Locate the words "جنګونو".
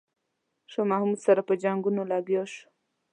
1.63-2.01